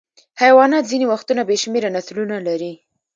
حیوانات 0.41 0.83
ځینې 0.91 1.05
وختونه 1.13 1.41
بې 1.47 1.55
شمېره 1.63 1.89
نسلونه 1.95 2.37
لري. 2.47 2.73